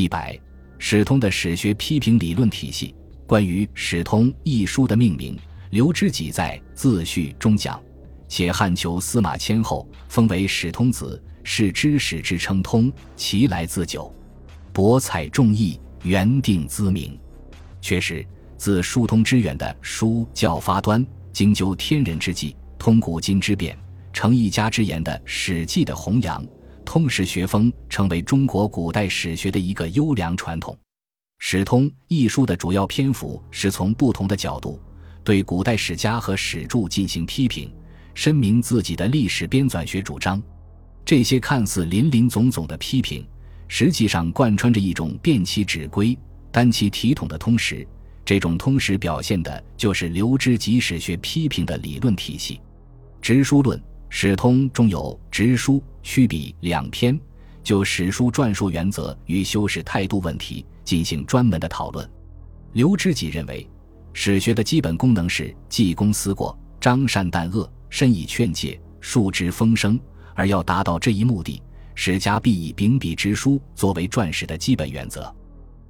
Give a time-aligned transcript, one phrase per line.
[0.00, 0.34] 一百，
[0.78, 2.94] 史通的史学批评理论体系。
[3.26, 5.38] 关于《史通》一书的命名，
[5.72, 7.78] 刘知己在自序中讲：
[8.26, 14.10] 且汉求司马迁后，封为史通子，是知史之称通，其来自久，
[14.72, 17.20] 博采众议，原定兹名。
[17.82, 18.24] 确实，
[18.56, 23.76] 自疏通之远的书教发端，经究天人之际，通古今之变，
[24.14, 26.42] 成一家之言的《史记》的弘扬，
[26.92, 30.74] 通史学风成为中国古代史学的一个优良传统。
[31.38, 34.82] 《史通》一书的主要篇幅是从不同的角度
[35.22, 37.72] 对古代史家和史著进行批评，
[38.12, 40.42] 申明自己的历史编纂学主张。
[41.04, 43.24] 这些看似林林总总的批评，
[43.68, 46.18] 实际上贯穿着一种辨其指归、
[46.50, 47.86] 单其体统的通识。
[48.24, 52.56] 这种通识表现的就是刘知几史学批评的理论体系。
[53.22, 53.78] 《直书论》
[54.10, 57.18] 《史通》中有《直书》《曲笔》两篇，
[57.62, 60.66] 就史书撰述原则与修史态度问题。
[60.82, 62.10] 进行专门的讨论。
[62.72, 63.64] 刘知几认为，
[64.12, 69.96] 史学的基本功能是记功思过、彰善淡恶、深以劝诫、述之风声。
[70.34, 71.62] 而要达到这一目的，
[71.94, 75.32] 史家必以秉笔直书作为撰史的基本原则。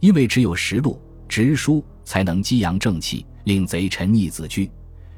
[0.00, 4.70] 因为只有实录、直书，才能激扬正气，令贼沉溺子居。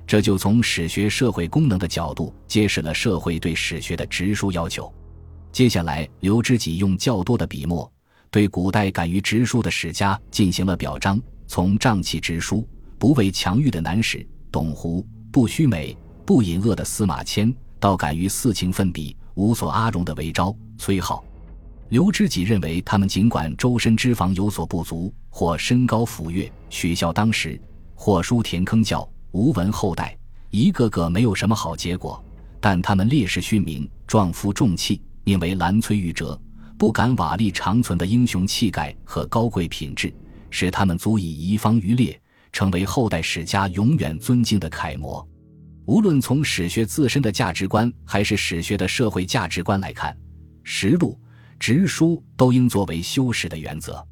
[0.09, 4.91] 这就从史学社会功能的角度揭示了社会对史学的直书要求。
[5.53, 7.93] 接下来，刘知几用较多的笔墨。
[8.31, 12.67] 对古代敢于直书的史家进行了表彰，从瘴气直书、
[12.99, 21.23] 不畏强欲的南史董狐、不虚美、不隐恶的司马迁，到敢于四情奋笔、无所阿容的韦昭、崔颢、
[21.91, 27.61] 刘知几，认为他们尽管周身脂肪有所不足，或身高俯跃，取笑当时，
[27.95, 30.17] 或书填坑教，无闻后代，
[30.51, 32.23] 一个个没有什么好结果，
[32.61, 36.41] 但他们烈士殉名，壮夫重器，名为蓝崔玉哲。
[36.79, 40.15] 不敢瓦砾长存的英雄气概和高贵品质，
[40.49, 42.19] 使他们足以遗芳于列，
[42.53, 45.27] 成为后代史家永远尊敬的楷模。
[45.87, 50.17] 无论从史学自身的价值观，还是史学的社会价值观来看，
[50.63, 51.19] 实录、
[51.59, 54.07] 直书都应作为修史的原则。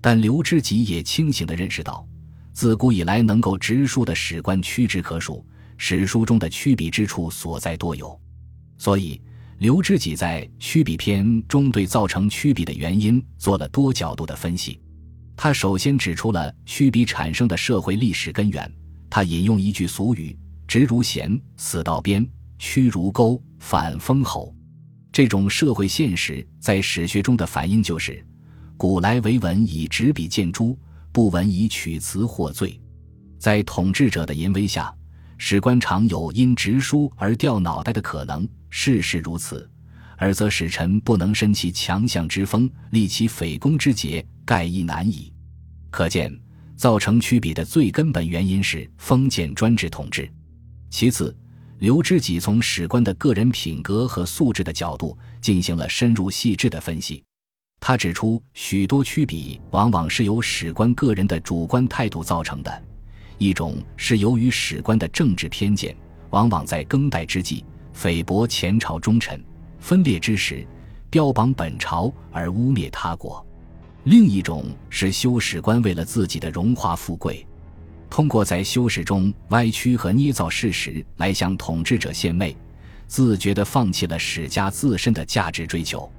[0.00, 2.06] 但刘知几也清醒地认识到，
[2.54, 5.44] 自古以来能够直书的史官屈指可数，
[5.76, 8.18] 史书中的曲笔之处所在多有，
[8.78, 9.20] 所以。
[9.58, 14.80] 刘知几在《曲笔篇》中对造成曲笔的原因做了多角度的分析。
[15.36, 18.70] 他首先指出了曲笔产生的社会历史根源。
[19.08, 20.36] 他引用一句俗语
[20.66, 22.24] ：“直如弦，死道边；
[22.58, 24.52] 曲如钩，反封侯。”
[25.12, 28.26] 这种社会现实在史学中的反映就是：
[28.76, 30.76] 古来为文以执笔见诸，
[31.14, 32.78] 不闻以取辞获罪。
[33.38, 34.92] 在统治者的淫威下。
[35.36, 39.68] 史官常有因直书而掉脑袋的可能，事事如此，
[40.16, 45.32] 而则使臣不能伸其强项之风，立其匪攻之节，盖亦难矣。
[45.90, 46.32] 可见，
[46.76, 50.30] 造成曲笔的最根本原因是封建专制统治。
[50.88, 51.36] 其次，
[51.78, 57.22] 刘知几从史官的个人品格和素质的角度进行了深入细致的分析。
[57.86, 62.82] 他指出，许多曲笔往往是由史官个人的主观态度造成的。
[63.36, 65.94] 一种是由于史官的政治偏见，
[66.30, 67.62] 往往在更代之际
[67.94, 69.38] 诽谤前朝忠臣，
[69.78, 70.66] 分裂之时
[71.10, 73.44] 标榜本朝而污蔑他国；
[74.04, 77.46] 另一种是修史官为了自己的荣华富贵，
[78.08, 82.56] 通过在修史中歪曲和捏造事实来向统治者献媚，
[83.06, 86.10] 自觉地放弃了史家自身的价值追求。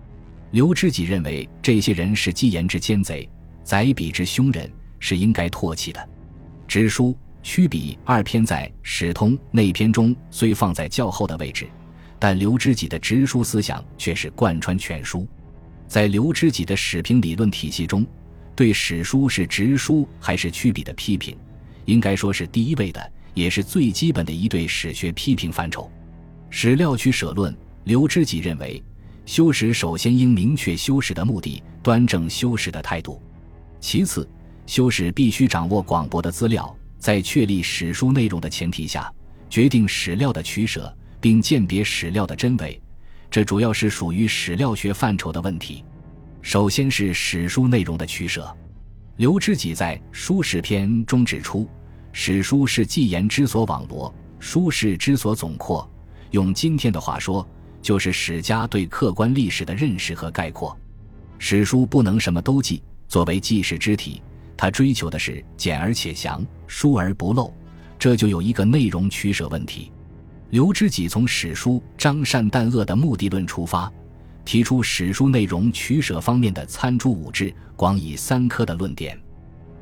[0.55, 3.29] 刘知几认为，这些人是积言之奸贼，
[3.61, 6.09] 宰笔之凶人，是应该唾弃的。
[6.65, 11.67] 直书、曲笔二篇在《史通》内篇中虽放在较后的位置，
[12.17, 15.27] 但刘知几的直书思想却是贯穿全书。
[15.89, 18.07] 在刘知几的史评理论体系中，
[18.55, 21.37] 对史书是直书还是曲笔的批评，
[21.83, 25.91] 应该说是第一位的，也是最基本的一对史学批评范畴。
[26.49, 28.81] 史料取舍论，刘知几认为，
[29.25, 33.21] 修史首先应明确修史的目的，端正修史的态度，
[33.79, 34.27] 其次。
[34.67, 39.11] 修史必须掌握广博的资料，在确立史书内容的前提下，
[39.47, 40.91] 决定史料的取舍，
[41.21, 42.81] 并鉴别史料的真伪。
[43.29, 45.83] 这主要是属于史料学范畴的问题。
[46.41, 48.51] 首先是史书内容的取舍。
[49.17, 51.67] 刘知几在《书史篇》中指出，
[52.11, 55.87] 史书是纪言之所网罗，书事之所总括。
[56.31, 57.47] 用今天的话说，
[57.85, 60.75] 就是史家对客观历史的认识和概括。
[61.37, 64.23] 史书不能什么都记，作为记事之体。
[64.57, 67.53] 他追求的是简而且详，疏而不漏，
[67.99, 69.91] 这就有一个内容取舍问题。
[70.49, 73.91] 刘知几从史书彰善淡恶的目的论出发，
[74.43, 79.15] 提出史书内容取舍方面的参诸武志，广以三科的论点。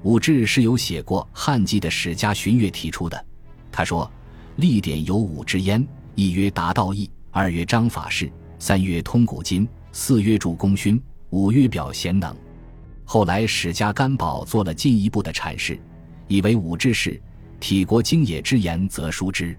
[0.02, 3.26] 武志是由写过汉纪的史家荀悦提出的。
[3.72, 4.12] 他说
[4.58, 11.02] ：“历典有五之焉，一曰达道义，二曰章法事，三曰通古今，四曰助功勋，
[11.32, 12.32] 五曰表贤能。”
[13.04, 15.80] 后来史家甘宝做了进一步的阐释，
[16.28, 17.20] 以为武志事
[17.60, 19.56] 体国经野之言，则书之；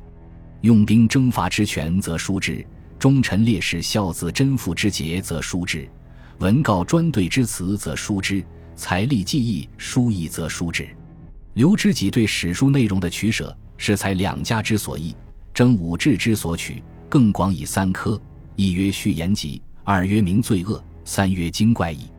[0.61, 2.65] 用兵征伐之权，则书之；
[2.97, 5.89] 忠臣烈士孝子贞妇之节，则书之；
[6.39, 8.41] 文告专对之词，则书之；
[8.77, 10.87] 财力技艺书义，则书之。
[11.55, 15.13] 刘知己对史书内容的取舍，是才两家之所异，
[15.53, 16.81] 征武志之所取，
[17.15, 18.21] 更广以三科：
[18.57, 22.11] 一曰序言集，二曰明罪恶，三曰经怪异。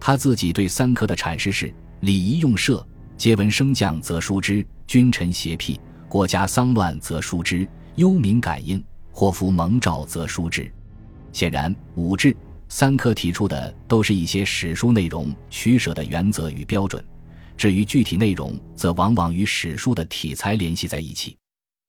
[0.00, 2.84] 他自己对三科的阐释是：礼仪用社，
[3.16, 5.78] 皆闻升降则书之；君臣邪僻，
[6.08, 10.68] 国家丧乱则书之；忧民感应，祸福蒙兆则书之。
[11.32, 12.36] 显然，五志
[12.68, 17.00] 三科提出的都是一些史书内容取舍的原则与标准。
[17.56, 21.36] 至于具体内容，则往往与史书的体裁联系在一起。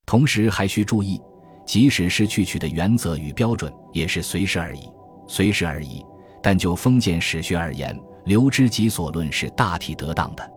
[0.05, 1.19] 同时，还需注意，
[1.65, 4.89] 即使是去取的原则与标准，也是随时而已，
[5.27, 6.05] 随时而已。
[6.41, 10.51] 但就封建史学而言，刘知几所论是大体得当的。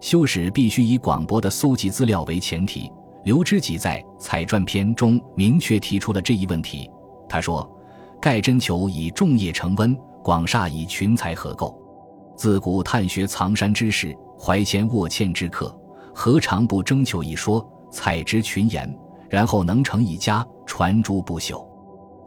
[0.00, 2.90] 修史必须以广博的搜集资料为前提。
[3.24, 6.90] 刘知几在《采传篇》中明确提出了这一问题。
[7.26, 7.66] 他说
[8.20, 11.74] ：“盖征求以众业成温，广厦以群才合构。
[12.36, 15.74] 自古探学藏山之士，怀谦握欠之客，
[16.14, 18.94] 何尝不征求一说，采之群言，
[19.34, 21.66] 然后能成一家，传诸不朽。”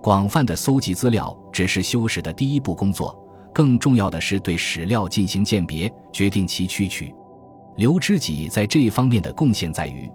[0.03, 3.17] 广泛的搜集资料只是修史的第一步工作，
[3.53, 7.15] 更重要的是对史料进行鉴别，决定其区取。
[7.77, 10.11] 刘知几在这一方面的贡献在于，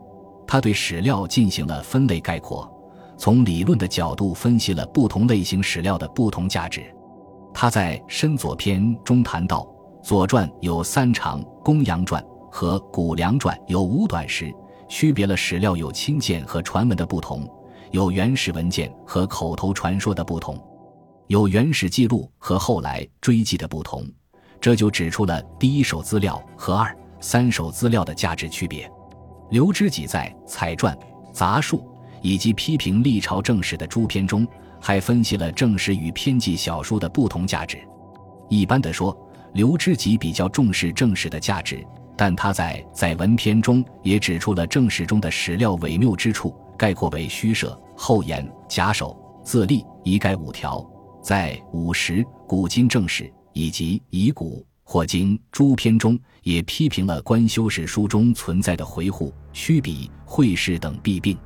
[0.47, 2.71] 他对史料进行了分类概括，
[3.17, 6.85] 从理论的角度分析了不同类型史料的不同价值。
[7.55, 9.61] 他在《申左篇》中谈到，
[10.03, 14.55] 《左传》有三长，《公羊传》和《谷梁传》有五短时，
[14.93, 17.49] 区别了史料有亲见和传闻的不同。
[17.93, 20.63] 有原始文件和口头传说的不同，
[21.29, 24.07] 有原始记录和后来追记的不同，
[24.61, 28.91] 这就指出了第一手资料和二三手资料的价值区别。
[29.49, 30.95] 刘知几在《采传》
[31.33, 31.79] 《杂述》
[32.21, 34.47] 以及批评历朝正史的诸篇中，
[34.79, 37.79] 还分析了正史与偏记小书的不同价值。
[38.51, 39.17] 一般的说，
[39.55, 41.83] 刘知几比较重视正史的价值，
[42.17, 46.55] 但他在《载文篇》中也指出了正史中的史料伪谬之处。
[46.75, 50.85] 概括为虚设、后言、假手、自立，一概五条。
[51.23, 61.39] 在五十古今正史以及遗古或经诸篇中，也批评了官修史书中存在的回护、虚笔、会事等弊病。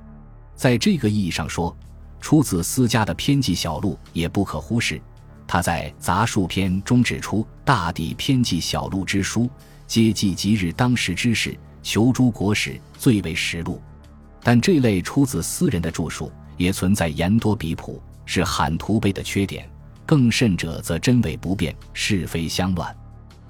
[0.54, 1.76] 在这个意义上说，
[2.18, 4.98] 出自私家的偏记小录也不可忽视。
[5.46, 9.50] 他在杂述篇中指出，大抵偏记小录之书，
[9.86, 13.80] 皆记即日当时之事，求诸国史，最为实录。
[14.42, 19.68] 但这类出自私人的著述也存在言多笔朴、是罕图碑的缺点，
[20.04, 22.94] 更甚者则真伪不辨、是非相乱。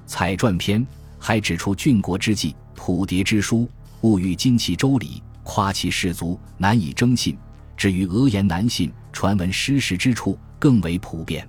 [0.06, 0.86] 采传篇
[1.18, 3.68] 还指出郡国之际、谱牒之书，
[4.02, 7.36] 物欲今其周礼，夸其士族，难以征信。
[7.76, 11.46] 至于讹言难信、传闻失实之处，更为普遍。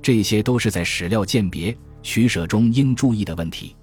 [0.00, 3.76] 这些都是在史料鉴别取舍中应注意的问题。